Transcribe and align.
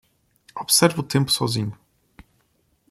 Observe 0.55 0.99
o 0.99 1.03
tempo 1.03 1.29
sozinho 1.29 1.77